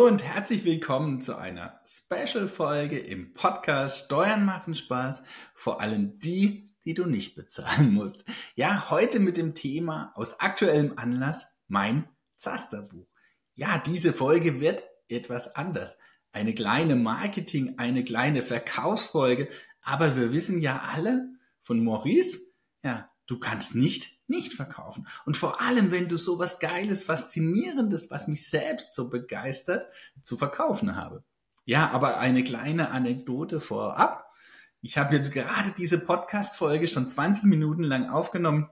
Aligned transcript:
Und 0.00 0.22
herzlich 0.22 0.64
willkommen 0.64 1.20
zu 1.20 1.36
einer 1.36 1.78
Special-Folge 1.84 2.98
im 2.98 3.34
Podcast 3.34 4.06
Steuern 4.06 4.46
machen 4.46 4.74
Spaß, 4.74 5.22
vor 5.52 5.82
allem 5.82 6.18
die, 6.20 6.74
die 6.86 6.94
du 6.94 7.04
nicht 7.04 7.34
bezahlen 7.34 7.92
musst. 7.92 8.24
Ja, 8.54 8.88
heute 8.88 9.20
mit 9.20 9.36
dem 9.36 9.54
Thema 9.54 10.12
aus 10.14 10.40
aktuellem 10.40 10.94
Anlass 10.96 11.58
mein 11.68 12.08
Zasterbuch. 12.36 13.06
Ja, 13.54 13.76
diese 13.76 14.14
Folge 14.14 14.58
wird 14.58 14.82
etwas 15.08 15.54
anders. 15.54 15.98
Eine 16.32 16.54
kleine 16.54 16.96
Marketing, 16.96 17.74
eine 17.76 18.02
kleine 18.02 18.42
Verkaufsfolge, 18.42 19.50
aber 19.82 20.16
wir 20.16 20.32
wissen 20.32 20.62
ja 20.62 20.78
alle 20.94 21.28
von 21.60 21.84
Maurice, 21.84 22.40
ja, 22.82 23.10
du 23.26 23.38
kannst 23.38 23.74
nicht 23.74 24.18
nicht 24.30 24.54
verkaufen. 24.54 25.06
Und 25.26 25.36
vor 25.36 25.60
allem, 25.60 25.90
wenn 25.90 26.08
du 26.08 26.16
so 26.16 26.38
was 26.38 26.58
Geiles, 26.58 27.02
Faszinierendes, 27.02 28.10
was 28.10 28.28
mich 28.28 28.48
selbst 28.48 28.94
so 28.94 29.10
begeistert, 29.10 29.86
zu 30.22 30.38
verkaufen 30.38 30.96
habe. 30.96 31.24
Ja, 31.64 31.90
aber 31.90 32.18
eine 32.18 32.42
kleine 32.42 32.90
Anekdote 32.90 33.60
vorab. 33.60 34.32
Ich 34.80 34.96
habe 34.96 35.14
jetzt 35.14 35.32
gerade 35.32 35.72
diese 35.76 35.98
Podcast-Folge 35.98 36.88
schon 36.88 37.06
20 37.06 37.44
Minuten 37.44 37.82
lang 37.82 38.08
aufgenommen 38.08 38.70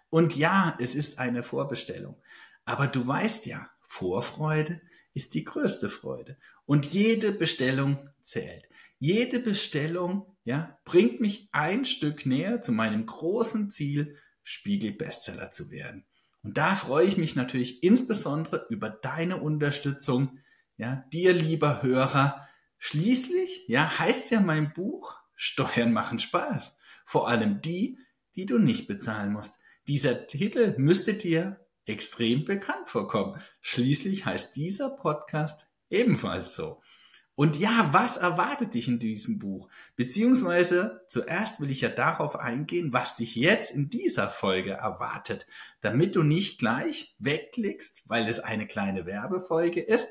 Und 0.09 0.35
ja, 0.35 0.75
es 0.79 0.95
ist 0.95 1.19
eine 1.19 1.43
Vorbestellung. 1.43 2.19
Aber 2.65 2.87
du 2.87 3.05
weißt 3.05 3.45
ja, 3.45 3.69
Vorfreude 3.87 4.81
ist 5.13 5.33
die 5.33 5.43
größte 5.43 5.89
Freude. 5.89 6.37
Und 6.65 6.85
jede 6.87 7.31
Bestellung 7.31 8.09
zählt. 8.21 8.69
Jede 8.99 9.39
Bestellung, 9.39 10.35
ja, 10.43 10.77
bringt 10.83 11.21
mich 11.21 11.49
ein 11.51 11.85
Stück 11.85 12.25
näher 12.25 12.61
zu 12.61 12.71
meinem 12.71 13.05
großen 13.05 13.71
Ziel, 13.71 14.17
Spiegel-Bestseller 14.43 15.51
zu 15.51 15.71
werden. 15.71 16.05
Und 16.43 16.57
da 16.57 16.75
freue 16.75 17.05
ich 17.05 17.17
mich 17.17 17.35
natürlich 17.35 17.83
insbesondere 17.83 18.65
über 18.69 18.89
deine 18.89 19.37
Unterstützung, 19.37 20.39
ja, 20.77 21.03
dir 21.11 21.33
lieber 21.33 21.81
Hörer. 21.81 22.47
Schließlich, 22.77 23.65
ja, 23.67 23.99
heißt 23.99 24.31
ja 24.31 24.39
mein 24.39 24.73
Buch, 24.73 25.17
Steuern 25.35 25.93
machen 25.93 26.19
Spaß. 26.19 26.75
Vor 27.05 27.27
allem 27.27 27.61
die, 27.61 27.99
die 28.35 28.45
du 28.45 28.57
nicht 28.57 28.87
bezahlen 28.87 29.31
musst. 29.31 29.59
Dieser 29.87 30.27
Titel 30.27 30.75
müsste 30.77 31.13
dir 31.13 31.65
extrem 31.85 32.45
bekannt 32.45 32.89
vorkommen. 32.89 33.41
Schließlich 33.61 34.25
heißt 34.25 34.55
dieser 34.55 34.89
Podcast 34.89 35.67
ebenfalls 35.89 36.55
so. 36.55 36.81
Und 37.39 37.57
ja, 37.57 37.87
was 37.93 38.17
erwartet 38.17 38.73
dich 38.73 38.89
in 38.89 38.99
diesem 38.99 39.39
Buch? 39.39 39.69
Beziehungsweise 39.95 41.05
zuerst 41.07 41.61
will 41.61 41.71
ich 41.71 41.79
ja 41.79 41.87
darauf 41.87 42.35
eingehen, 42.35 42.91
was 42.91 43.15
dich 43.15 43.37
jetzt 43.37 43.71
in 43.71 43.89
dieser 43.89 44.27
Folge 44.27 44.71
erwartet, 44.71 45.47
damit 45.79 46.17
du 46.17 46.23
nicht 46.23 46.59
gleich 46.59 47.15
wegklickst, 47.17 48.03
weil 48.07 48.27
es 48.27 48.41
eine 48.41 48.67
kleine 48.67 49.05
Werbefolge 49.05 49.79
ist. 49.79 50.09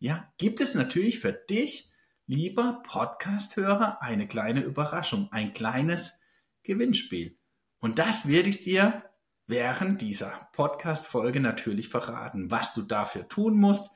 Ja, 0.00 0.28
gibt 0.38 0.60
es 0.60 0.74
natürlich 0.74 1.20
für 1.20 1.30
dich, 1.30 1.92
lieber 2.26 2.82
Podcast-Hörer, 2.84 4.02
eine 4.02 4.26
kleine 4.26 4.62
Überraschung, 4.62 5.28
ein 5.30 5.52
kleines 5.52 6.18
Gewinnspiel. 6.64 7.38
Und 7.78 8.00
das 8.00 8.26
werde 8.26 8.48
ich 8.48 8.62
dir 8.62 9.04
während 9.46 10.02
dieser 10.02 10.48
Podcast-Folge 10.52 11.38
natürlich 11.38 11.90
verraten, 11.90 12.50
was 12.50 12.74
du 12.74 12.82
dafür 12.82 13.28
tun 13.28 13.54
musst 13.54 13.88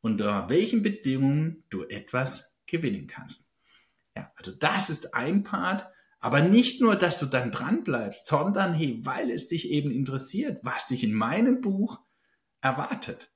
unter 0.00 0.48
welchen 0.48 0.82
Bedingungen 0.82 1.64
du 1.70 1.84
etwas 1.84 2.54
gewinnen 2.66 3.06
kannst. 3.06 3.50
Ja, 4.16 4.32
also 4.36 4.52
das 4.52 4.90
ist 4.90 5.14
ein 5.14 5.42
Part, 5.42 5.88
aber 6.20 6.40
nicht 6.40 6.80
nur, 6.80 6.96
dass 6.96 7.18
du 7.20 7.26
dann 7.26 7.52
dran 7.52 7.84
bleibst, 7.84 8.26
sondern 8.26 8.74
hey, 8.74 9.00
weil 9.04 9.30
es 9.30 9.48
dich 9.48 9.70
eben 9.70 9.90
interessiert, 9.90 10.60
was 10.62 10.88
dich 10.88 11.04
in 11.04 11.14
meinem 11.14 11.60
Buch 11.60 12.00
erwartet. 12.60 13.32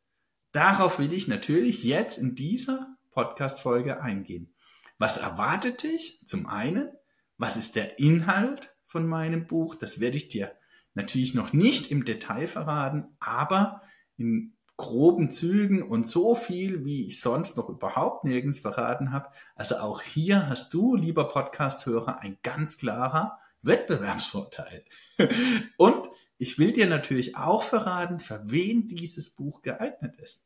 Darauf 0.51 0.99
will 0.99 1.13
ich 1.13 1.29
natürlich 1.29 1.85
jetzt 1.85 2.19
in 2.19 2.35
dieser 2.35 2.97
Podcast-Folge 3.13 4.03
eingehen. 4.03 4.55
Was 4.99 5.17
erwartet 5.17 5.83
dich? 5.83 6.21
Zum 6.27 6.47
einen, 6.47 6.91
was 7.39 7.57
ist 7.57 7.77
der 7.77 7.99
Inhalt 7.99 8.75
von 8.85 9.07
meinem 9.07 9.47
Buch? 9.47 9.75
Das 9.75 10.01
werde 10.01 10.17
ich 10.17 10.29
dir 10.29 10.53
natürlich 10.95 11.35
noch 11.35 11.53
nicht 11.53 11.91
im 11.91 12.05
Detail 12.05 12.47
verraten, 12.47 13.17
aber 13.19 13.83
in 14.17 14.55
groben 14.83 15.31
Zügen 15.31 15.83
und 15.83 16.09
so 16.09 16.35
viel, 16.35 16.85
wie 16.85 17.07
ich 17.07 17.21
sonst 17.21 17.57
noch 17.57 17.69
überhaupt 17.69 18.25
nirgends 18.25 18.59
verraten 18.59 19.13
habe. 19.13 19.31
Also 19.55 19.77
auch 19.77 20.03
hier 20.03 20.49
hast 20.49 20.75
du, 20.75 20.97
lieber 20.97 21.29
Podcast-Hörer, 21.29 22.19
ein 22.21 22.37
ganz 22.43 22.79
klarer 22.79 23.39
Wettbewerbsvorteil. 23.63 24.85
und 25.77 26.09
ich 26.37 26.59
will 26.59 26.73
dir 26.73 26.87
natürlich 26.87 27.37
auch 27.37 27.63
verraten, 27.63 28.19
für 28.19 28.43
wen 28.47 28.89
dieses 28.89 29.37
Buch 29.37 29.63
geeignet 29.63 30.17
ist. 30.17 30.45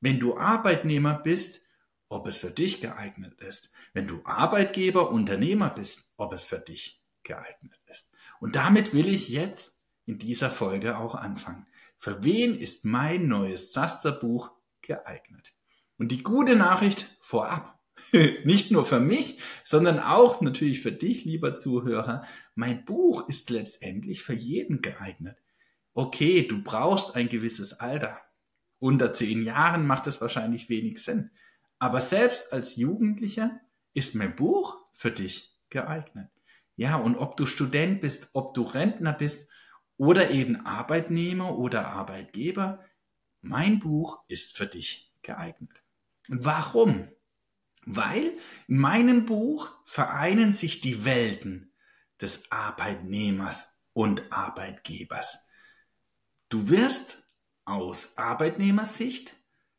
Wenn 0.00 0.20
du 0.20 0.38
Arbeitnehmer 0.38 1.18
bist, 1.18 1.60
ob 2.08 2.28
es 2.28 2.38
für 2.38 2.50
dich 2.50 2.80
geeignet 2.80 3.40
ist. 3.40 3.72
Wenn 3.94 4.06
du 4.06 4.20
Arbeitgeber, 4.24 5.10
Unternehmer 5.10 5.70
bist, 5.70 6.12
ob 6.16 6.32
es 6.34 6.46
für 6.46 6.60
dich 6.60 7.02
geeignet 7.24 7.80
ist. 7.90 8.12
Und 8.38 8.54
damit 8.54 8.94
will 8.94 9.08
ich 9.08 9.28
jetzt 9.28 9.82
in 10.04 10.18
dieser 10.18 10.50
Folge 10.50 10.98
auch 10.98 11.16
anfangen. 11.16 11.66
Für 12.02 12.24
wen 12.24 12.58
ist 12.58 12.84
mein 12.84 13.28
neues 13.28 13.70
Zasterbuch 13.70 14.50
geeignet? 14.80 15.54
Und 15.98 16.10
die 16.10 16.24
gute 16.24 16.56
Nachricht 16.56 17.06
vorab, 17.20 17.78
nicht 18.44 18.72
nur 18.72 18.84
für 18.84 18.98
mich, 18.98 19.38
sondern 19.62 20.00
auch 20.00 20.40
natürlich 20.40 20.82
für 20.82 20.90
dich, 20.90 21.24
lieber 21.24 21.54
Zuhörer, 21.54 22.24
mein 22.56 22.84
Buch 22.84 23.28
ist 23.28 23.50
letztendlich 23.50 24.24
für 24.24 24.32
jeden 24.32 24.82
geeignet. 24.82 25.38
Okay, 25.94 26.44
du 26.44 26.60
brauchst 26.60 27.14
ein 27.14 27.28
gewisses 27.28 27.74
Alter. 27.74 28.20
Unter 28.80 29.12
zehn 29.12 29.44
Jahren 29.44 29.86
macht 29.86 30.08
es 30.08 30.20
wahrscheinlich 30.20 30.68
wenig 30.68 31.04
Sinn. 31.04 31.30
Aber 31.78 32.00
selbst 32.00 32.52
als 32.52 32.74
Jugendlicher 32.74 33.60
ist 33.94 34.16
mein 34.16 34.34
Buch 34.34 34.76
für 34.92 35.12
dich 35.12 35.56
geeignet. 35.70 36.30
Ja, 36.74 36.96
und 36.96 37.14
ob 37.14 37.36
du 37.36 37.46
Student 37.46 38.00
bist, 38.00 38.30
ob 38.32 38.54
du 38.54 38.62
Rentner 38.62 39.12
bist 39.12 39.52
oder 40.02 40.32
eben 40.32 40.66
Arbeitnehmer 40.66 41.56
oder 41.56 41.90
Arbeitgeber, 41.90 42.84
mein 43.40 43.78
Buch 43.78 44.18
ist 44.26 44.56
für 44.56 44.66
dich 44.66 45.14
geeignet. 45.22 45.84
Warum? 46.26 47.08
Weil 47.86 48.36
in 48.66 48.78
meinem 48.78 49.26
Buch 49.26 49.70
vereinen 49.84 50.54
sich 50.54 50.80
die 50.80 51.04
Welten 51.04 51.72
des 52.20 52.50
Arbeitnehmers 52.50 53.76
und 53.92 54.24
Arbeitgebers. 54.32 55.46
Du 56.48 56.68
wirst 56.68 57.22
aus 57.64 58.18
Arbeitnehmersicht 58.18 59.36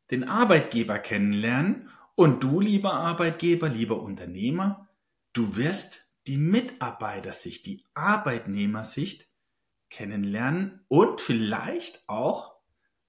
den 0.10 0.24
Arbeitgeber 0.24 1.00
kennenlernen 1.00 1.90
und 2.16 2.42
du, 2.46 2.62
lieber 2.62 2.94
Arbeitgeber, 2.94 3.68
lieber 3.68 4.02
Unternehmer, 4.02 4.88
du 5.34 5.58
wirst 5.58 6.06
die 6.28 6.38
Mitarbeitersicht, 6.38 7.66
die 7.66 7.84
Arbeitnehmersicht 7.94 9.33
kennenlernen 9.94 10.82
und 10.88 11.22
vielleicht 11.22 12.04
auch 12.08 12.56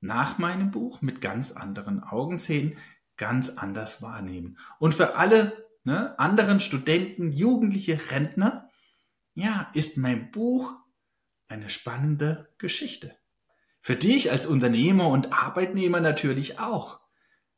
nach 0.01 0.37
meinem 0.37 0.71
Buch 0.71 1.01
mit 1.01 1.23
ganz 1.23 1.53
anderen 1.53 2.03
Augen 2.03 2.39
sehen, 2.39 2.77
ganz 3.17 3.57
anders 3.57 4.03
wahrnehmen. 4.03 4.59
Und 4.79 4.95
für 4.95 5.17
alle 5.17 5.67
ne, 5.85 6.19
anderen 6.19 6.61
Studenten, 6.61 7.33
Jugendliche, 7.33 7.99
Rentner, 8.11 8.71
ja, 9.35 9.71
ist 9.73 9.97
mein 9.97 10.31
Buch 10.31 10.75
eine 11.49 11.71
spannende 11.71 12.53
Geschichte. 12.59 13.17
Für 13.81 13.97
dich 13.97 14.31
als 14.31 14.47
Unternehmer 14.47 15.09
und 15.09 15.33
Arbeitnehmer 15.33 16.01
natürlich 16.01 16.59
auch. 16.59 17.01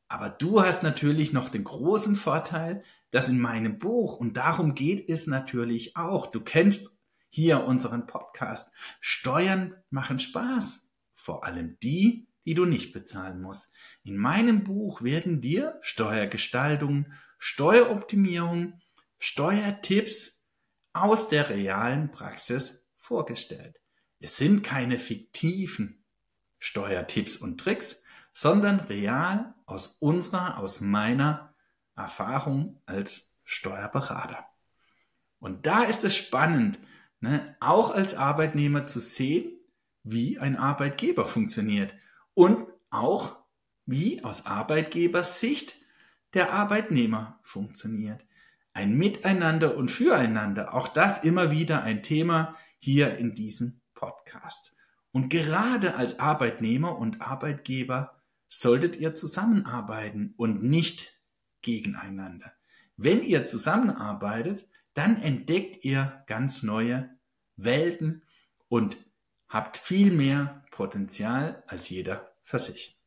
Aber 0.07 0.31
du 0.31 0.63
hast 0.63 0.85
natürlich 0.85 1.33
noch 1.33 1.49
den 1.49 1.65
großen 1.65 2.15
Vorteil, 2.15 2.85
dass 3.11 3.29
in 3.29 3.41
meinem 3.41 3.81
Buch, 3.81 4.17
und 4.17 4.37
darum 4.37 4.77
geht 4.77 5.09
es 5.09 5.27
natürlich 5.27 5.97
auch, 5.97 6.29
du 6.29 6.41
kennst 6.41 6.96
hier 7.29 7.65
unseren 7.65 8.07
Podcast. 8.07 8.73
Steuern 9.01 9.75
machen 9.91 10.19
Spaß. 10.19 10.87
Vor 11.15 11.45
allem 11.45 11.79
die, 11.83 12.29
die 12.45 12.55
du 12.55 12.65
nicht 12.65 12.93
bezahlen 12.93 13.43
musst. 13.43 13.69
In 14.05 14.17
meinem 14.17 14.65
Buch 14.65 15.03
werden 15.03 15.41
dir 15.41 15.79
Steuergestaltung, 15.81 17.13
Steueroptimierung, 17.39 18.81
Steuertipps 19.19 20.45
aus 20.93 21.29
der 21.29 21.51
realen 21.51 22.11
Praxis 22.11 22.87
vorgestellt. 22.97 23.81
Es 24.19 24.37
sind 24.37 24.63
keine 24.63 24.99
fiktiven 24.99 26.05
Steuertipps 26.59 27.37
und 27.37 27.59
Tricks, 27.59 28.03
sondern 28.33 28.81
real 28.81 29.55
aus 29.67 29.97
unserer, 30.01 30.59
aus 30.59 30.81
meiner 30.81 31.55
Erfahrung 31.95 32.81
als 32.87 33.41
Steuerberater. 33.45 34.47
Und 35.39 35.67
da 35.67 35.83
ist 35.83 36.05
es 36.05 36.17
spannend, 36.17 36.79
ne, 37.21 37.57
auch 37.61 37.95
als 37.95 38.15
Arbeitnehmer 38.15 38.87
zu 38.87 39.01
sehen, 39.01 39.53
wie 40.03 40.39
ein 40.39 40.57
Arbeitgeber 40.57 41.27
funktioniert 41.27 41.95
und 42.35 42.67
auch 42.91 43.39
wie 43.87 44.23
aus 44.25 44.47
Arbeitgebersicht 44.47 45.75
der 46.35 46.53
Arbeitnehmer 46.53 47.41
funktioniert. 47.43 48.25
Ein 48.73 48.97
Miteinander 48.97 49.77
und 49.77 49.91
Füreinander, 49.91 50.75
auch 50.75 50.89
das 50.89 51.25
immer 51.25 51.51
wieder 51.51 51.83
ein 51.83 52.03
Thema 52.03 52.55
hier 52.79 53.17
in 53.17 53.35
diesem 53.35 53.81
Podcast. 53.95 54.77
Und 55.13 55.31
gerade 55.31 55.95
als 55.97 56.21
Arbeitnehmer 56.21 56.99
und 56.99 57.23
Arbeitgeber 57.23 58.23
solltet 58.49 58.97
ihr 58.97 59.15
zusammenarbeiten 59.15 60.35
und 60.37 60.63
nicht 60.63 61.19
gegeneinander. 61.63 62.53
Wenn 62.97 63.23
ihr 63.23 63.45
zusammenarbeitet, 63.45 64.69
dann 64.97 65.21
entdeckt 65.21 65.85
ihr 65.85 66.25
ganz 66.27 66.63
neue 66.63 67.11
Welten 67.57 68.23
und 68.69 68.97
habt 69.47 69.77
viel 69.77 70.11
mehr 70.11 70.65
Potenzial 70.71 71.63
als 71.67 71.91
jeder 71.91 72.33
für 72.45 72.59
sich. 72.59 72.99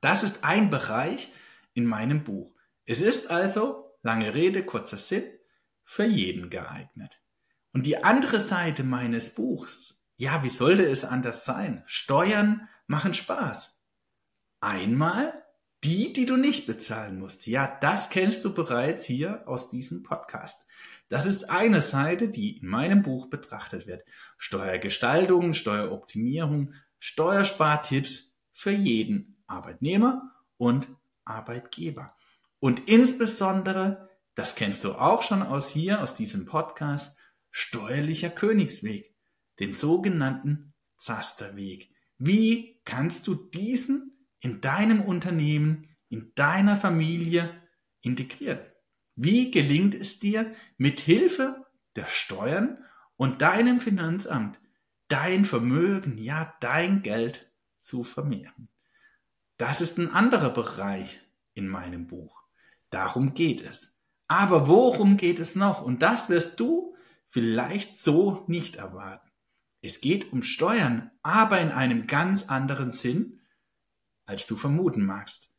Das 0.00 0.22
ist 0.22 0.44
ein 0.44 0.70
Bereich 0.70 1.30
in 1.74 1.84
meinem 1.84 2.24
Buch. 2.24 2.54
Es 2.86 3.02
ist 3.02 3.30
also, 3.30 3.92
lange 4.02 4.34
Rede, 4.34 4.64
kurzer 4.64 4.96
Sinn, 4.96 5.24
für 5.82 6.04
jeden 6.04 6.48
geeignet. 6.48 7.20
Und 7.74 7.84
die 7.84 8.02
andere 8.02 8.40
Seite 8.40 8.82
meines 8.82 9.34
Buchs, 9.34 10.02
ja, 10.16 10.42
wie 10.42 10.48
sollte 10.48 10.86
es 10.86 11.04
anders 11.04 11.44
sein? 11.44 11.82
Steuern 11.84 12.66
machen 12.86 13.12
Spaß. 13.12 13.78
Einmal 14.60 15.43
die, 15.84 16.12
die 16.14 16.24
du 16.24 16.36
nicht 16.36 16.66
bezahlen 16.66 17.18
musst. 17.18 17.46
Ja, 17.46 17.78
das 17.80 18.08
kennst 18.08 18.44
du 18.44 18.54
bereits 18.54 19.04
hier 19.04 19.46
aus 19.46 19.68
diesem 19.68 20.02
Podcast. 20.02 20.66
Das 21.08 21.26
ist 21.26 21.50
eine 21.50 21.82
Seite, 21.82 22.28
die 22.28 22.58
in 22.58 22.68
meinem 22.68 23.02
Buch 23.02 23.28
betrachtet 23.28 23.86
wird. 23.86 24.02
Steuergestaltung, 24.38 25.52
Steueroptimierung, 25.52 26.72
Steuerspartipps 26.98 28.34
für 28.50 28.70
jeden 28.70 29.42
Arbeitnehmer 29.46 30.32
und 30.56 30.88
Arbeitgeber. 31.26 32.16
Und 32.60 32.88
insbesondere, 32.88 34.08
das 34.34 34.54
kennst 34.54 34.84
du 34.84 34.94
auch 34.94 35.22
schon 35.22 35.42
aus 35.42 35.68
hier, 35.68 36.00
aus 36.02 36.14
diesem 36.14 36.46
Podcast, 36.46 37.16
steuerlicher 37.50 38.30
Königsweg, 38.30 39.14
den 39.60 39.74
sogenannten 39.74 40.72
Zasterweg. 40.96 41.90
Wie 42.16 42.80
kannst 42.86 43.26
du 43.26 43.34
diesen 43.34 44.13
in 44.44 44.60
deinem 44.60 45.00
Unternehmen, 45.00 45.88
in 46.10 46.32
deiner 46.34 46.76
Familie 46.76 47.50
integrieren? 48.02 48.60
Wie 49.16 49.50
gelingt 49.50 49.94
es 49.94 50.20
dir, 50.20 50.52
mit 50.76 51.00
Hilfe 51.00 51.64
der 51.96 52.04
Steuern 52.06 52.84
und 53.16 53.40
deinem 53.40 53.80
Finanzamt 53.80 54.60
dein 55.08 55.46
Vermögen, 55.46 56.18
ja 56.18 56.54
dein 56.60 57.02
Geld 57.02 57.50
zu 57.78 58.04
vermehren? 58.04 58.68
Das 59.56 59.80
ist 59.80 59.98
ein 59.98 60.10
anderer 60.10 60.50
Bereich 60.50 61.20
in 61.54 61.66
meinem 61.66 62.06
Buch. 62.06 62.42
Darum 62.90 63.32
geht 63.32 63.62
es. 63.62 63.98
Aber 64.28 64.68
worum 64.68 65.16
geht 65.16 65.38
es 65.38 65.54
noch? 65.54 65.80
Und 65.80 66.02
das 66.02 66.28
wirst 66.28 66.60
du 66.60 66.94
vielleicht 67.28 67.96
so 67.96 68.44
nicht 68.46 68.76
erwarten. 68.76 69.30
Es 69.80 70.02
geht 70.02 70.34
um 70.34 70.42
Steuern, 70.42 71.10
aber 71.22 71.60
in 71.60 71.70
einem 71.70 72.06
ganz 72.06 72.50
anderen 72.50 72.92
Sinn, 72.92 73.40
als 74.26 74.46
du 74.46 74.56
vermuten 74.56 75.04
magst. 75.04 75.50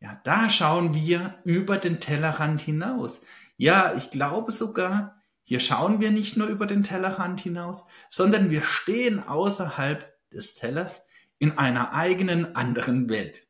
Ja, 0.00 0.20
da 0.24 0.48
schauen 0.48 0.94
wir 0.94 1.38
über 1.44 1.76
den 1.76 2.00
Tellerrand 2.00 2.60
hinaus. 2.60 3.20
Ja, 3.56 3.94
ich 3.96 4.10
glaube 4.10 4.52
sogar, 4.52 5.20
hier 5.42 5.60
schauen 5.60 6.00
wir 6.00 6.10
nicht 6.10 6.36
nur 6.36 6.46
über 6.46 6.66
den 6.66 6.84
Tellerrand 6.84 7.40
hinaus, 7.40 7.84
sondern 8.08 8.50
wir 8.50 8.62
stehen 8.62 9.22
außerhalb 9.22 10.10
des 10.30 10.54
Tellers 10.54 11.02
in 11.38 11.58
einer 11.58 11.92
eigenen 11.92 12.56
anderen 12.56 13.08
Welt. 13.08 13.46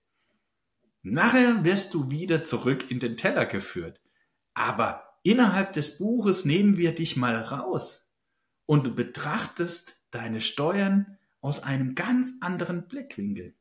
Nachher 1.02 1.64
wirst 1.64 1.94
du 1.94 2.10
wieder 2.10 2.44
zurück 2.44 2.90
in 2.90 3.00
den 3.00 3.16
Teller 3.16 3.46
geführt. 3.46 4.00
Aber 4.54 5.18
innerhalb 5.22 5.72
des 5.72 5.98
Buches 5.98 6.44
nehmen 6.44 6.76
wir 6.76 6.94
dich 6.94 7.16
mal 7.16 7.36
raus 7.36 8.08
und 8.66 8.86
du 8.86 8.94
betrachtest 8.94 9.96
deine 10.10 10.40
Steuern 10.40 11.18
aus 11.40 11.62
einem 11.62 11.94
ganz 11.94 12.32
anderen 12.40 12.86
Blickwinkel. 12.86 13.54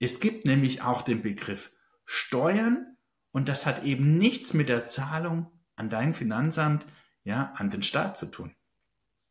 Es 0.00 0.18
gibt 0.18 0.46
nämlich 0.46 0.80
auch 0.80 1.02
den 1.02 1.22
Begriff 1.22 1.70
Steuern 2.06 2.96
und 3.32 3.48
das 3.48 3.66
hat 3.66 3.84
eben 3.84 4.18
nichts 4.18 4.54
mit 4.54 4.68
der 4.68 4.86
Zahlung 4.86 5.52
an 5.76 5.90
dein 5.90 6.14
Finanzamt, 6.14 6.86
ja, 7.22 7.52
an 7.56 7.70
den 7.70 7.82
Staat 7.82 8.16
zu 8.16 8.26
tun, 8.26 8.54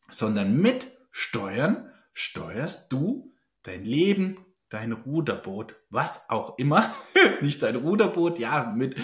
sondern 0.09 0.55
mit 0.55 0.87
Steuern 1.11 1.91
steuerst 2.13 2.91
du 2.91 3.33
dein 3.63 3.83
Leben, 3.83 4.37
dein 4.69 4.91
Ruderboot, 4.91 5.75
was 5.89 6.29
auch 6.29 6.59
immer, 6.59 6.93
nicht 7.41 7.63
dein 7.63 7.75
Ruderboot, 7.75 8.37
ja, 8.37 8.71
mit 8.71 8.95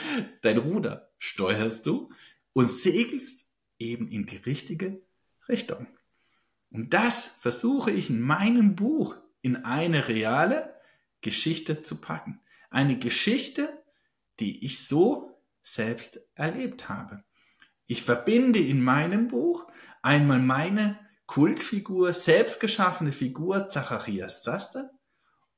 dein 0.44 0.60
Ruder 0.60 1.12
steuerst 1.18 1.88
du 1.88 2.12
und 2.54 2.70
segelst 2.70 3.52
eben 3.80 4.08
in 4.08 4.28
die 4.28 4.38
richtige 4.38 5.02
Richtung. 5.50 5.88
Und 6.70 6.94
das 6.94 7.26
versuche 7.26 7.90
ich 7.90 8.12
in 8.12 8.22
meinem 8.22 8.76
Buch 8.76 9.16
in 9.42 9.66
eine 9.66 10.08
reale 10.08 10.75
Geschichte 11.22 11.82
zu 11.82 12.02
packen. 12.02 12.42
Eine 12.70 12.98
Geschichte, 12.98 13.84
die 14.40 14.66
ich 14.66 14.86
so 14.86 15.40
selbst 15.64 16.20
erlebt 16.36 16.90
habe. 16.90 17.24
Ich 17.88 18.04
verbinde 18.04 18.60
in 18.60 18.82
meinem 18.82 19.28
Buch 19.28 19.68
einmal 20.02 20.40
meine 20.40 21.00
Kultfigur, 21.26 22.14
selbstgeschaffene 22.14 23.12
Figur 23.12 23.70
Zacharias 23.70 24.44
Zaster 24.44 24.92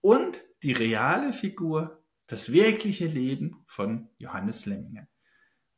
und 0.01 0.41
die 0.63 0.73
reale 0.73 1.33
Figur, 1.33 2.03
das 2.27 2.51
wirkliche 2.51 3.07
Leben 3.07 3.63
von 3.67 4.09
Johannes 4.17 4.65
Lemminger. 4.65 5.07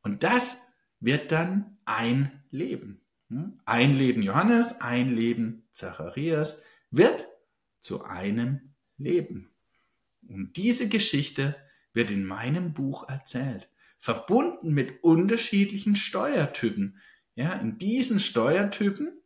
Und 0.02 0.24
das 0.24 0.58
wird 1.00 1.31
dann 1.31 1.78
ein 1.86 2.44
Leben. 2.50 3.06
Hm? 3.30 3.60
Ein 3.66 3.96
Leben 3.96 4.24
Johannes, 4.24 4.81
ein 4.81 5.16
Leben 5.16 5.68
Zacharias 5.71 6.62
wird 6.92 7.28
zu 7.80 8.04
einem 8.04 8.76
Leben. 8.98 9.54
Und 10.30 10.57
diese 10.57 10.88
Geschichte 10.88 11.56
wird 11.94 12.12
in 12.12 12.26
meinem 12.26 12.74
Buch 12.74 13.09
erzählt, 13.09 13.69
verbunden 13.98 14.74
mit 14.74 15.04
unterschiedlichen 15.04 15.95
Steuertypen. 15.95 17.00
Ja, 17.36 17.54
in 17.54 17.78
diesen 17.78 18.19
Steuertypen 18.19 19.21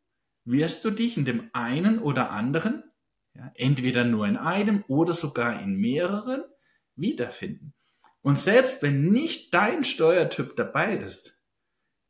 wirst 0.46 0.84
du 0.86 0.92
dich 0.92 1.18
in 1.18 1.26
dem 1.26 1.50
einen 1.54 2.00
oder 2.00 2.32
anderen, 2.32 2.84
ja, 3.36 3.52
entweder 3.56 4.06
nur 4.06 4.28
in 4.28 4.38
einem 4.38 4.84
oder 4.88 5.14
sogar 5.14 5.62
in 5.62 5.76
mehreren, 5.76 6.44
wiederfinden. 6.96 7.74
Und 8.22 8.40
selbst 8.40 8.82
wenn 8.82 9.10
nicht 9.12 9.54
dein 9.54 9.84
Steuertyp 9.84 10.56
dabei 10.56 10.96
ist, 10.96 11.40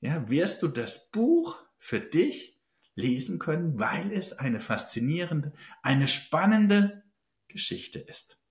ja, 0.02 0.30
wirst 0.30 0.62
du 0.62 0.68
das 0.68 1.10
Buch 1.12 1.58
für 1.78 2.00
dich 2.00 2.62
lesen 2.96 3.40
können, 3.40 3.80
weil 3.80 4.12
es 4.12 4.34
eine 4.34 4.60
faszinierende, 4.60 5.54
eine 5.82 6.08
spannende 6.08 7.04
Geschichte 7.48 8.00
ist. 8.00 8.43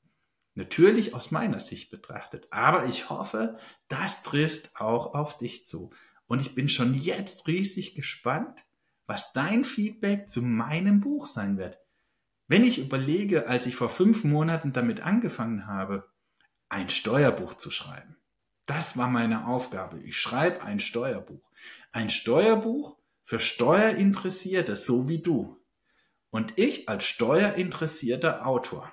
Natürlich 0.54 1.14
aus 1.14 1.30
meiner 1.30 1.60
Sicht 1.60 1.90
betrachtet. 1.90 2.48
Aber 2.50 2.86
ich 2.86 3.08
hoffe, 3.08 3.58
das 3.88 4.22
trifft 4.22 4.76
auch 4.76 5.14
auf 5.14 5.38
dich 5.38 5.64
zu. 5.64 5.90
Und 6.26 6.42
ich 6.42 6.54
bin 6.54 6.68
schon 6.68 6.94
jetzt 6.94 7.46
riesig 7.46 7.94
gespannt, 7.94 8.64
was 9.06 9.32
dein 9.32 9.64
Feedback 9.64 10.28
zu 10.28 10.42
meinem 10.42 11.00
Buch 11.00 11.26
sein 11.26 11.56
wird. 11.56 11.78
Wenn 12.48 12.64
ich 12.64 12.78
überlege, 12.78 13.48
als 13.48 13.66
ich 13.66 13.76
vor 13.76 13.88
fünf 13.88 14.24
Monaten 14.24 14.72
damit 14.72 15.00
angefangen 15.00 15.66
habe, 15.66 16.10
ein 16.68 16.88
Steuerbuch 16.88 17.54
zu 17.54 17.70
schreiben. 17.70 18.16
Das 18.66 18.96
war 18.96 19.08
meine 19.08 19.46
Aufgabe. 19.46 19.98
Ich 20.00 20.16
schreibe 20.16 20.62
ein 20.62 20.80
Steuerbuch. 20.80 21.50
Ein 21.92 22.10
Steuerbuch 22.10 22.96
für 23.22 23.40
Steuerinteressierte, 23.40 24.76
so 24.76 25.08
wie 25.08 25.18
du. 25.18 25.60
Und 26.30 26.58
ich 26.58 26.88
als 26.88 27.04
steuerinteressierter 27.04 28.46
Autor 28.46 28.92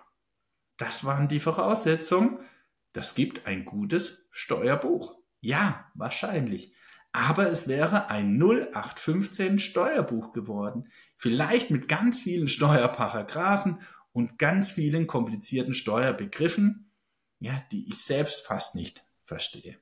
das 0.79 1.03
waren 1.03 1.27
die 1.27 1.41
Voraussetzungen. 1.41 2.39
Das 2.93 3.13
gibt 3.13 3.45
ein 3.45 3.65
gutes 3.65 4.25
Steuerbuch. 4.31 5.13
Ja, 5.41 5.91
wahrscheinlich. 5.93 6.73
Aber 7.11 7.49
es 7.49 7.67
wäre 7.67 8.09
ein 8.09 8.41
0815 8.41 9.59
Steuerbuch 9.59 10.31
geworden. 10.31 10.87
Vielleicht 11.17 11.69
mit 11.69 11.89
ganz 11.89 12.19
vielen 12.19 12.47
Steuerparagraphen 12.47 13.81
und 14.13 14.39
ganz 14.39 14.71
vielen 14.71 15.05
komplizierten 15.05 15.73
Steuerbegriffen, 15.73 16.91
ja, 17.39 17.61
die 17.71 17.89
ich 17.89 17.97
selbst 17.97 18.45
fast 18.45 18.75
nicht 18.75 19.03
verstehe. 19.25 19.77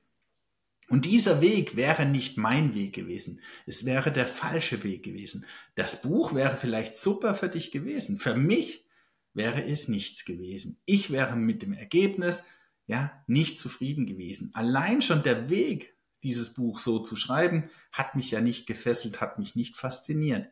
Und 0.88 1.04
dieser 1.04 1.40
Weg 1.40 1.76
wäre 1.76 2.06
nicht 2.06 2.38
mein 2.38 2.74
Weg 2.74 2.94
gewesen. 2.94 3.40
Es 3.66 3.84
wäre 3.84 4.10
der 4.10 4.26
falsche 4.26 4.82
Weg 4.82 5.04
gewesen. 5.04 5.46
Das 5.76 6.02
Buch 6.02 6.34
wäre 6.34 6.56
vielleicht 6.56 6.96
super 6.96 7.34
für 7.36 7.48
dich 7.48 7.70
gewesen. 7.70 8.16
Für 8.16 8.34
mich 8.34 8.87
wäre 9.38 9.64
es 9.64 9.88
nichts 9.88 10.26
gewesen. 10.26 10.78
Ich 10.84 11.10
wäre 11.10 11.36
mit 11.36 11.62
dem 11.62 11.72
Ergebnis 11.72 12.44
ja 12.86 13.24
nicht 13.26 13.58
zufrieden 13.58 14.04
gewesen. 14.04 14.50
Allein 14.52 15.00
schon 15.00 15.22
der 15.22 15.48
Weg, 15.48 15.96
dieses 16.22 16.52
Buch 16.52 16.78
so 16.78 16.98
zu 16.98 17.16
schreiben, 17.16 17.70
hat 17.92 18.16
mich 18.16 18.30
ja 18.30 18.42
nicht 18.42 18.66
gefesselt, 18.66 19.22
hat 19.22 19.38
mich 19.38 19.54
nicht 19.54 19.76
fasziniert. 19.76 20.50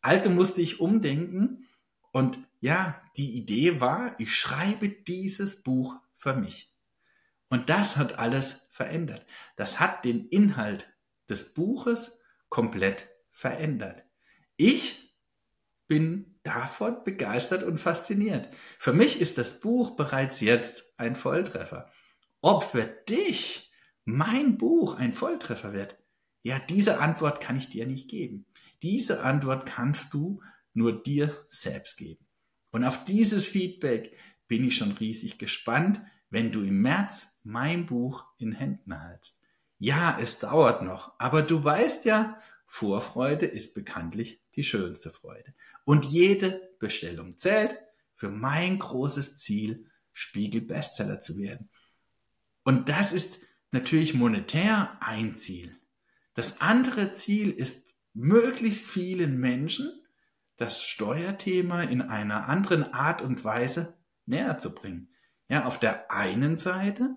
Also 0.00 0.30
musste 0.30 0.62
ich 0.62 0.80
umdenken 0.80 1.66
und 2.12 2.38
ja, 2.60 3.02
die 3.16 3.36
Idee 3.36 3.80
war, 3.80 4.14
ich 4.18 4.34
schreibe 4.34 4.88
dieses 4.88 5.62
Buch 5.62 5.96
für 6.14 6.34
mich. 6.34 6.72
Und 7.48 7.68
das 7.68 7.96
hat 7.96 8.18
alles 8.18 8.68
verändert. 8.70 9.26
Das 9.56 9.80
hat 9.80 10.04
den 10.04 10.28
Inhalt 10.28 10.90
des 11.28 11.52
Buches 11.54 12.20
komplett 12.48 13.08
verändert. 13.30 14.04
Ich 14.56 15.16
bin 15.88 16.31
davon 16.42 17.04
begeistert 17.04 17.62
und 17.62 17.78
fasziniert. 17.78 18.48
Für 18.78 18.92
mich 18.92 19.20
ist 19.20 19.38
das 19.38 19.60
Buch 19.60 19.96
bereits 19.96 20.40
jetzt 20.40 20.92
ein 20.98 21.16
Volltreffer. 21.16 21.90
Ob 22.40 22.64
für 22.64 22.84
dich 22.84 23.72
mein 24.04 24.58
Buch 24.58 24.96
ein 24.96 25.12
Volltreffer 25.12 25.72
wird, 25.72 25.96
ja, 26.42 26.58
diese 26.58 26.98
Antwort 27.00 27.40
kann 27.40 27.56
ich 27.56 27.68
dir 27.68 27.86
nicht 27.86 28.08
geben. 28.08 28.46
Diese 28.82 29.22
Antwort 29.22 29.66
kannst 29.66 30.12
du 30.12 30.42
nur 30.74 31.02
dir 31.02 31.36
selbst 31.48 31.98
geben. 31.98 32.26
Und 32.70 32.84
auf 32.84 33.04
dieses 33.04 33.46
Feedback 33.46 34.16
bin 34.48 34.64
ich 34.64 34.76
schon 34.76 34.92
riesig 34.92 35.38
gespannt, 35.38 36.02
wenn 36.30 36.50
du 36.50 36.62
im 36.62 36.82
März 36.82 37.38
mein 37.44 37.86
Buch 37.86 38.24
in 38.38 38.52
Händen 38.52 38.98
hältst. 38.98 39.40
Ja, 39.78 40.18
es 40.20 40.38
dauert 40.38 40.82
noch, 40.82 41.12
aber 41.18 41.42
du 41.42 41.62
weißt 41.62 42.04
ja, 42.06 42.38
Vorfreude 42.74 43.44
ist 43.44 43.74
bekanntlich 43.74 44.40
die 44.54 44.64
schönste 44.64 45.10
Freude. 45.10 45.52
Und 45.84 46.06
jede 46.06 46.70
Bestellung 46.78 47.36
zählt 47.36 47.76
für 48.14 48.30
mein 48.30 48.78
großes 48.78 49.36
Ziel, 49.36 49.90
Spiegel 50.14 50.62
Bestseller 50.62 51.20
zu 51.20 51.36
werden. 51.36 51.68
Und 52.64 52.88
das 52.88 53.12
ist 53.12 53.40
natürlich 53.72 54.14
monetär 54.14 54.96
ein 55.02 55.34
Ziel. 55.34 55.76
Das 56.32 56.62
andere 56.62 57.12
Ziel 57.12 57.50
ist, 57.50 57.94
möglichst 58.14 58.86
vielen 58.86 59.38
Menschen 59.38 59.92
das 60.56 60.82
Steuerthema 60.82 61.82
in 61.82 62.00
einer 62.00 62.48
anderen 62.48 62.94
Art 62.94 63.20
und 63.20 63.44
Weise 63.44 63.98
näher 64.24 64.58
zu 64.58 64.74
bringen. 64.74 65.10
Ja, 65.46 65.66
auf 65.66 65.78
der 65.78 66.10
einen 66.10 66.56
Seite 66.56 67.14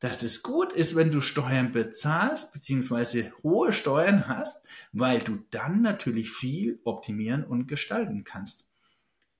dass 0.00 0.22
es 0.22 0.42
gut 0.42 0.72
ist, 0.72 0.94
wenn 0.94 1.10
du 1.10 1.20
Steuern 1.20 1.72
bezahlst, 1.72 2.52
beziehungsweise 2.52 3.32
hohe 3.42 3.72
Steuern 3.72 4.28
hast, 4.28 4.62
weil 4.92 5.20
du 5.20 5.38
dann 5.50 5.80
natürlich 5.82 6.30
viel 6.30 6.80
optimieren 6.84 7.44
und 7.44 7.66
gestalten 7.66 8.24
kannst. 8.24 8.68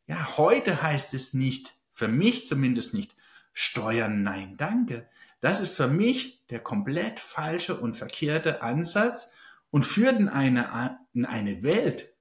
Ja, 0.07 0.37
heute 0.37 0.83
heißt 0.83 1.15
es 1.15 1.35
nicht, 1.35 1.75
für 1.91 2.09
mich 2.09 2.47
zumindest 2.47 2.95
nicht, 2.95 3.15
Steuern 3.53 4.23
nein, 4.23 4.57
danke. 4.57 5.09
Das 5.41 5.61
ist 5.61 5.77
für 5.77 5.89
mich 5.89 6.45
der 6.51 6.61
komplett 6.61 7.21
falsche 7.21 7.79
und 7.79 7.97
verkehrte 7.97 8.63
Ansatz 8.63 9.29
und 9.71 9.85
führt 9.85 10.19
in 10.19 10.29
eine, 10.29 10.99
in 11.13 11.25
eine 11.25 11.63
Welt, 11.63 12.15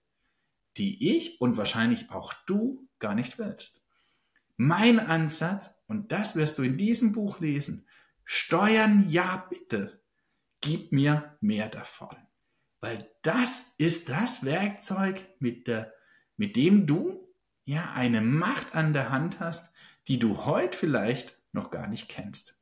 die 0.78 1.16
ich 1.18 1.40
und 1.40 1.58
wahrscheinlich 1.58 2.10
auch 2.12 2.34
du 2.46 2.88
gar 3.00 3.16
nicht 3.16 3.38
willst. 3.38 3.82
Mein 4.58 5.00
Ansatz, 5.00 5.82
und 5.88 6.12
das 6.12 6.36
wirst 6.36 6.58
du 6.58 6.64
in 6.64 6.78
diesem 6.78 7.12
Buch 7.12 7.40
lesen, 7.40 7.85
Steuern, 8.26 9.06
ja 9.08 9.46
bitte. 9.50 10.02
Gib 10.62 10.92
mir 10.92 11.38
mehr 11.42 11.70
davon. 11.70 12.16
Weil 12.82 13.10
das 13.22 13.74
ist 13.78 14.10
das 14.10 14.44
Werkzeug, 14.44 15.24
mit, 15.40 15.68
der, 15.68 15.94
mit 16.36 16.56
dem 16.56 16.88
du 16.88 17.34
ja 17.64 17.94
eine 17.94 18.22
Macht 18.22 18.76
an 18.76 18.94
der 18.94 19.12
Hand 19.12 19.40
hast, 19.40 19.74
die 20.08 20.20
du 20.20 20.46
heute 20.46 20.78
vielleicht 20.78 21.40
noch 21.52 21.72
gar 21.72 21.88
nicht 21.88 22.10
kennst. 22.10 22.60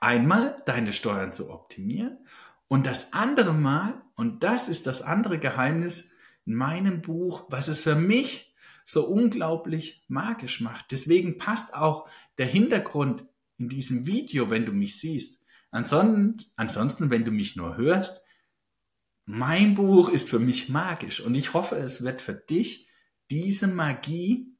Einmal 0.00 0.62
deine 0.66 0.92
Steuern 0.92 1.32
zu 1.32 1.50
optimieren 1.50 2.26
und 2.68 2.86
das 2.86 3.12
andere 3.12 3.52
Mal, 3.52 4.00
und 4.14 4.42
das 4.42 4.68
ist 4.68 4.86
das 4.86 5.02
andere 5.02 5.38
Geheimnis 5.38 6.12
in 6.46 6.54
meinem 6.54 7.02
Buch, 7.02 7.44
was 7.48 7.68
es 7.68 7.80
für 7.80 7.96
mich 7.96 8.54
so 8.86 9.06
unglaublich 9.06 10.04
magisch 10.08 10.60
macht. 10.60 10.90
Deswegen 10.90 11.38
passt 11.38 11.74
auch 11.74 12.08
der 12.38 12.46
Hintergrund 12.46 13.24
in 13.60 13.68
diesem 13.68 14.06
Video, 14.06 14.50
wenn 14.50 14.66
du 14.66 14.72
mich 14.72 14.98
siehst. 14.98 15.44
Ansonsten, 15.70 16.52
ansonsten, 16.56 17.10
wenn 17.10 17.24
du 17.24 17.30
mich 17.30 17.54
nur 17.54 17.76
hörst, 17.76 18.22
mein 19.26 19.76
Buch 19.76 20.08
ist 20.08 20.28
für 20.28 20.40
mich 20.40 20.68
magisch 20.68 21.20
und 21.20 21.36
ich 21.36 21.54
hoffe, 21.54 21.76
es 21.76 22.02
wird 22.02 22.20
für 22.20 22.34
dich 22.34 22.88
diese 23.30 23.68
Magie 23.68 24.56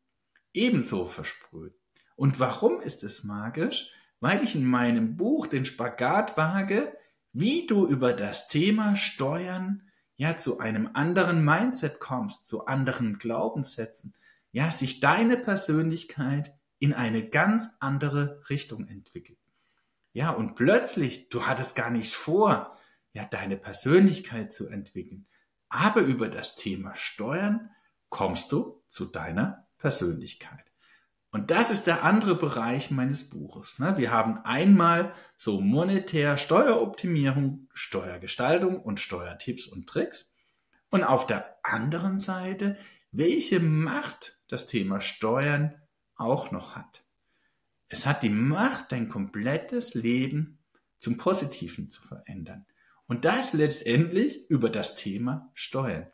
ebenso 0.53 1.07
versprüht. 1.07 1.75
Und 2.15 2.39
warum 2.39 2.81
ist 2.81 3.03
es 3.03 3.25
magisch? 3.25 3.91
Weil 4.21 4.45
ich 4.45 4.55
in 4.55 4.67
meinem 4.67 5.17
Buch 5.17 5.47
den 5.47 5.65
Spagat 5.65 6.37
wage, 6.37 6.97
wie 7.33 7.67
du 7.67 7.87
über 7.87 8.13
das 8.13 8.49
Thema 8.49 8.95
Steuern 8.95 9.89
ja 10.17 10.37
zu 10.37 10.59
einem 10.59 10.91
anderen 10.93 11.45
Mindset 11.45 11.99
kommst, 11.99 12.47
zu 12.47 12.67
anderen 12.67 13.19
Glaubenssätzen, 13.19 14.13
ja, 14.53 14.71
sich 14.71 15.01
deine 15.01 15.37
Persönlichkeit 15.37 16.60
in 16.81 16.93
eine 16.93 17.29
ganz 17.29 17.77
andere 17.79 18.43
Richtung 18.51 18.89
entwickelt. 18.89 19.39
Ja, 20.13 20.31
und 20.31 20.57
plötzlich, 20.57 21.29
du 21.29 21.47
hattest 21.47 21.77
gar 21.77 21.91
nicht 21.91 22.15
vor, 22.15 22.77
ja, 23.13 23.25
deine 23.27 23.57
Persönlichkeit 23.57 24.53
zu 24.53 24.69
entwickeln. 24.69 25.27
Aber 25.69 26.01
über 26.01 26.29
das 26.29 26.57
Thema 26.57 26.97
Steuern 26.97 27.71
kommst 28.09 28.51
du 28.51 28.83
zu 28.89 29.05
deiner 29.05 29.69
Persönlichkeit. 29.79 30.71
Und 31.33 31.53
das 31.53 31.71
ist 31.71 31.87
der 31.87 32.03
andere 32.03 32.35
Bereich 32.35 32.91
meines 32.91 33.29
Buches. 33.29 33.79
Ne? 33.79 33.97
Wir 33.97 34.11
haben 34.11 34.39
einmal 34.45 35.13
so 35.37 35.61
monetär 35.61 36.37
Steueroptimierung, 36.37 37.69
Steuergestaltung 37.73 38.81
und 38.81 38.99
Steuertipps 38.99 39.69
und 39.69 39.87
Tricks. 39.87 40.33
Und 40.91 41.05
auf 41.05 41.29
der 41.29 41.59
anderen 41.63 42.19
Seite, 42.19 42.77
welche 43.13 43.61
Macht 43.61 44.41
das 44.49 44.67
Thema 44.67 45.01
Steuern 45.01 45.81
auch 46.21 46.51
noch 46.51 46.77
hat. 46.77 47.05
Es 47.89 48.07
hat 48.07 48.23
die 48.23 48.31
Macht, 48.31 48.93
dein 48.93 49.09
komplettes 49.09 49.95
Leben 49.95 50.59
zum 50.99 51.17
Positiven 51.17 51.91
zu 51.91 52.03
verändern. 52.03 52.67
Und 53.07 53.25
das 53.25 53.53
letztendlich 53.53 54.49
über 54.49 54.71
das 54.71 54.95
Thema 54.95 55.51
Steuern. 55.55 56.07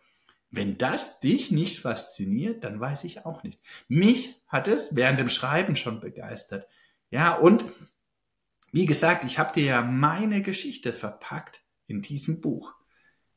Wenn 0.50 0.78
das 0.78 1.20
dich 1.20 1.50
nicht 1.50 1.80
fasziniert, 1.80 2.64
dann 2.64 2.80
weiß 2.80 3.04
ich 3.04 3.26
auch 3.26 3.42
nicht. 3.42 3.60
Mich 3.88 4.40
hat 4.46 4.68
es 4.68 4.96
während 4.96 5.20
dem 5.20 5.28
Schreiben 5.28 5.76
schon 5.76 6.00
begeistert. 6.00 6.66
Ja, 7.10 7.34
und 7.34 7.64
wie 8.72 8.86
gesagt, 8.86 9.24
ich 9.24 9.38
habe 9.38 9.52
dir 9.52 9.64
ja 9.64 9.82
meine 9.82 10.40
Geschichte 10.40 10.92
verpackt 10.92 11.62
in 11.86 12.00
diesem 12.00 12.40
Buch. 12.40 12.74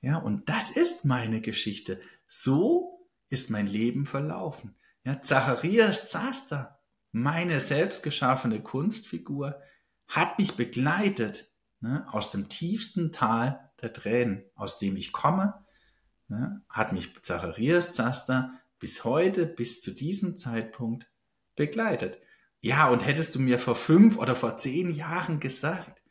Ja, 0.02 0.18
und 0.18 0.48
das 0.48 0.70
ist 0.70 1.04
meine 1.04 1.42
Geschichte. 1.42 2.00
So 2.28 3.06
ist 3.30 3.50
mein 3.50 3.68
Leben 3.68 4.06
verlaufen. 4.06 4.76
Ja, 5.04 5.22
Zacharias 5.22 6.10
Zaster, 6.10 6.80
meine 7.12 7.60
selbstgeschaffene 7.60 8.62
Kunstfigur, 8.62 9.62
hat 10.08 10.40
mich 10.40 10.56
begleitet 10.56 11.52
ne, 11.80 12.06
aus 12.12 12.32
dem 12.32 12.50
tiefsten 12.50 13.12
Tal 13.12 13.72
der 13.82 13.94
Tränen, 13.94 14.44
aus 14.56 14.78
dem 14.78 14.98
ich 14.98 15.12
komme, 15.12 15.64
ne, 16.28 16.62
hat 16.70 16.92
mich 16.92 17.22
Zacharias 17.22 17.94
Zaster 17.94 18.52
bis 18.80 19.04
heute, 19.04 19.46
bis 19.46 19.82
zu 19.82 19.92
diesem 19.92 20.36
Zeitpunkt 20.38 21.08
begleitet. 21.56 22.20
Ja, 22.62 22.90
und 22.90 23.06
hättest 23.06 23.36
du 23.36 23.40
mir 23.40 23.60
vor 23.60 23.76
fünf 23.76 24.18
oder 24.18 24.36
vor 24.36 24.58
zehn 24.58 24.94
Jahren 24.94 25.40
gesagt, 25.40 26.02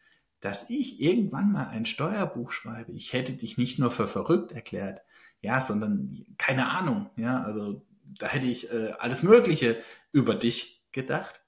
dass 0.40 0.71
ich 0.71 1.00
irgendwann 1.00 1.52
mal 1.52 1.68
ein 1.68 1.85
Steuerbuch 1.85 2.52
schreibe, 2.52 2.92
ich 2.92 3.12
hätte 3.12 3.33
dich 3.33 3.59
nicht 3.59 3.78
nur 3.78 3.90
für 3.90 4.09
verrückt 4.09 4.52
erklärt, 4.52 5.00
ja, 5.40 5.61
sondern 5.61 6.25
keine 6.38 6.71
Ahnung, 6.71 7.11
ja, 7.16 7.42
also 7.42 7.85
da 8.18 8.26
hätte 8.28 8.46
ich 8.46 8.70
äh, 8.70 8.92
alles 8.98 9.22
Mögliche 9.22 9.82
über 10.12 10.34
dich 10.34 10.84
gedacht. 10.92 11.42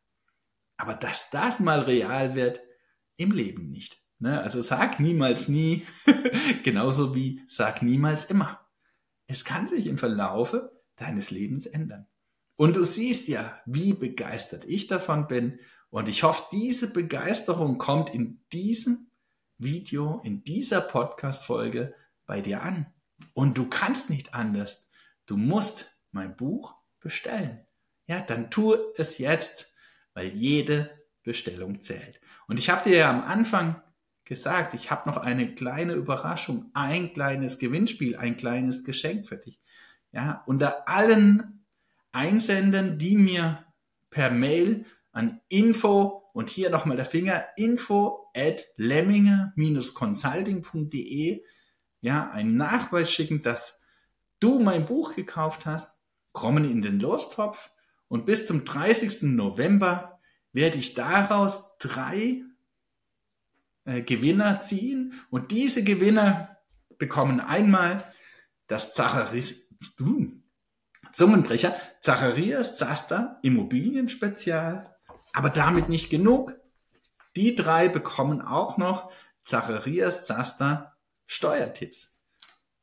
Aber 0.77 0.95
dass 0.95 1.31
das 1.31 1.61
mal 1.61 1.81
real 1.81 2.35
wird, 2.35 2.61
im 3.17 3.33
Leben 3.33 3.71
nicht. 3.71 4.03
Ne? 4.19 4.41
Also 4.41 4.61
sag 4.63 5.01
niemals 5.01 5.49
nie, 5.49 5.87
genauso 6.63 7.15
wie 7.15 7.43
sag 7.49 7.83
niemals 7.83 8.25
immer. 8.27 8.67
Es 9.27 9.45
kann 9.45 9.67
sich 9.67 9.87
im 9.87 9.99
Verlaufe 9.99 10.81
deines 10.97 11.31
Lebens 11.31 11.67
ändern. 11.67 12.07
Und 12.57 12.77
du 12.77 12.85
siehst 12.85 13.29
ja, 13.29 13.59
wie 13.65 13.95
begeistert 13.95 14.65
ich 14.67 14.87
davon 14.87 15.27
bin. 15.27 15.61
Und 15.89 16.09
ich 16.09 16.23
hoffe, 16.23 16.45
diese 16.53 16.93
Begeisterung 16.93 17.79
kommt 17.79 18.15
in 18.15 18.45
diesem 18.53 19.11
Video, 19.57 20.21
in 20.25 20.45
dieser 20.45 20.81
Podcast-Folge 20.81 21.95
bei 22.27 22.41
dir 22.41 22.63
an. 22.63 22.87
Und 23.33 23.57
du 23.57 23.69
kannst 23.69 24.11
nicht 24.11 24.35
anders. 24.35 24.89
Du 25.27 25.37
musst 25.37 26.00
mein 26.13 26.37
Buch 26.37 26.75
bestellen. 27.01 27.67
Ja, 28.07 28.21
dann 28.21 28.51
tu 28.51 28.75
es 28.97 29.19
jetzt, 29.19 29.75
weil 30.15 30.29
jede 30.29 30.91
Bestellung 31.23 31.81
zählt. 31.81 32.21
Und 32.49 32.59
ich 32.59 32.71
habe 32.71 32.89
dir 32.89 32.97
ja 32.97 33.11
am 33.11 33.23
Anfang 33.23 33.83
gesagt, 34.25 34.75
ich 34.75 34.91
habe 34.91 35.09
noch 35.09 35.17
eine 35.17 35.55
kleine 35.55 35.95
Überraschung, 35.95 36.71
ein 36.75 37.13
kleines 37.13 37.59
Gewinnspiel, 37.59 38.17
ein 38.17 38.37
kleines 38.37 38.85
Geschenk 38.85 39.27
für 39.27 39.37
dich. 39.37 39.61
Ja, 40.13 40.43
unter 40.47 40.89
allen 40.89 41.65
einsenden, 42.13 42.99
die 42.99 43.17
mir 43.17 43.65
per 44.11 44.31
Mail 44.31 44.85
an 45.13 45.41
info 45.49 46.31
und 46.33 46.51
hier 46.51 46.71
nochmal 46.71 46.97
der 46.97 47.07
Finger 47.07 47.45
info 47.57 48.29
at 48.35 48.67
lemminger-consulting.de 48.77 51.45
ja, 52.01 52.31
einen 52.31 52.57
Nachweis 52.57 53.13
schicken, 53.13 53.43
dass 53.43 53.79
du 54.39 54.59
mein 54.59 54.87
Buch 54.87 55.15
gekauft 55.15 55.67
hast, 55.67 56.00
kommen 56.33 56.65
in 56.65 56.83
den 56.83 57.01
Lostopf 57.01 57.71
und 58.09 58.27
bis 58.27 58.47
zum 58.47 58.65
30. 58.65 59.23
November 59.23 60.21
werde 60.53 60.79
ich 60.79 60.95
daraus 60.95 61.77
drei 61.79 62.43
äh, 63.85 64.03
Gewinner 64.03 64.61
ziehen 64.61 65.15
und 65.31 65.51
diese 65.51 65.85
Gewinner 65.85 66.59
bekommen 66.99 67.41
einmal 67.41 68.05
das 68.67 68.95
Zacharis, 68.95 69.69
uh, 70.01 70.27
Zungenbrecher, 71.13 71.75
Zacharias 72.01 72.79
Zaster 72.79 73.39
Immobilienspezial, 73.43 74.95
aber 75.33 75.51
damit 75.51 75.89
nicht 75.89 76.11
genug. 76.11 76.55
Die 77.37 77.55
drei 77.55 77.89
bekommen 77.89 78.43
auch 78.43 78.77
noch 78.77 79.13
Zacharias 79.45 80.27
Zaster 80.27 80.97
Steuertipps. 81.27 82.17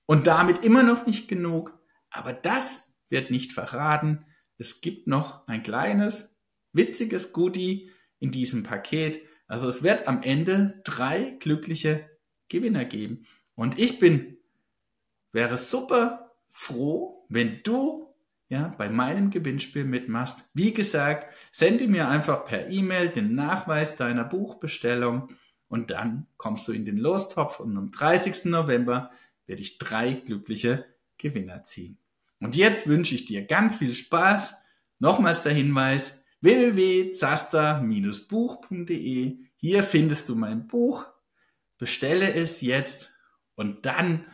Und 0.05 0.27
damit 0.27 0.63
immer 0.63 0.83
noch 0.83 1.05
nicht 1.05 1.27
genug, 1.27 1.77
aber 2.09 2.33
das 2.33 2.86
wird 3.09 3.31
nicht 3.31 3.53
verraten. 3.53 4.25
Es 4.57 4.81
gibt 4.81 5.07
noch 5.07 5.47
ein 5.47 5.63
kleines, 5.63 6.35
witziges 6.73 7.33
Goodie 7.33 7.91
in 8.19 8.31
diesem 8.31 8.63
Paket. 8.63 9.21
Also 9.47 9.69
es 9.69 9.83
wird 9.83 10.07
am 10.07 10.21
Ende 10.21 10.81
drei 10.83 11.37
glückliche 11.39 12.09
Gewinner 12.49 12.85
geben. 12.85 13.25
Und 13.55 13.79
ich 13.79 13.99
bin, 13.99 14.37
wäre 15.31 15.57
super 15.57 16.31
froh, 16.49 17.25
wenn 17.29 17.61
du 17.63 18.07
ja, 18.49 18.73
bei 18.77 18.89
meinem 18.89 19.29
Gewinnspiel 19.29 19.83
mitmachst. 19.83 20.49
Wie 20.53 20.73
gesagt, 20.73 21.33
sende 21.51 21.87
mir 21.87 22.07
einfach 22.07 22.45
per 22.45 22.69
E-Mail 22.69 23.09
den 23.09 23.35
Nachweis 23.35 23.97
deiner 23.97 24.23
Buchbestellung 24.23 25.27
und 25.67 25.91
dann 25.91 26.27
kommst 26.37 26.67
du 26.67 26.71
in 26.71 26.85
den 26.85 26.97
Lostopf 26.97 27.59
und 27.59 27.75
am 27.77 27.91
30. 27.91 28.45
November 28.45 29.11
werde 29.45 29.61
ich 29.61 29.77
drei 29.77 30.13
glückliche 30.13 30.85
Gewinner 31.17 31.63
ziehen. 31.63 31.97
Und 32.39 32.55
jetzt 32.55 32.87
wünsche 32.87 33.15
ich 33.15 33.25
dir 33.25 33.45
ganz 33.45 33.75
viel 33.77 33.93
Spaß. 33.93 34.53
Nochmals 34.99 35.43
der 35.43 35.53
Hinweis 35.53 36.23
www.zaster-buch.de. 36.41 39.37
Hier 39.55 39.83
findest 39.83 40.27
du 40.29 40.35
mein 40.35 40.67
Buch. 40.67 41.05
Bestelle 41.77 42.33
es 42.33 42.61
jetzt 42.61 43.11
und 43.55 43.85
dann 43.85 44.25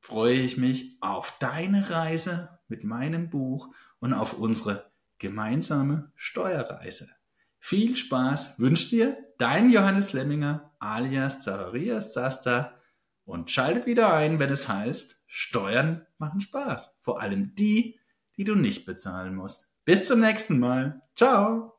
freue 0.00 0.34
ich 0.34 0.56
mich 0.56 0.98
auf 1.00 1.36
deine 1.40 1.90
Reise 1.90 2.60
mit 2.68 2.84
meinem 2.84 3.30
Buch 3.30 3.74
und 3.98 4.12
auf 4.12 4.34
unsere 4.34 4.92
gemeinsame 5.18 6.12
Steuerreise. 6.14 7.08
Viel 7.58 7.96
Spaß 7.96 8.58
wünscht 8.58 8.92
dir 8.92 9.16
dein 9.38 9.70
Johannes 9.70 10.12
Lemminger 10.12 10.74
alias 10.78 11.40
Zacharias 11.40 12.12
Zaster 12.12 12.80
und 13.24 13.50
schaltet 13.50 13.86
wieder 13.86 14.14
ein, 14.14 14.38
wenn 14.38 14.52
es 14.52 14.68
heißt, 14.68 15.15
Steuern 15.26 16.06
machen 16.18 16.40
Spaß. 16.40 16.94
Vor 17.00 17.20
allem 17.20 17.54
die, 17.54 17.98
die 18.36 18.44
du 18.44 18.54
nicht 18.54 18.86
bezahlen 18.86 19.34
musst. 19.34 19.68
Bis 19.84 20.06
zum 20.06 20.20
nächsten 20.20 20.58
Mal. 20.58 21.02
Ciao. 21.14 21.75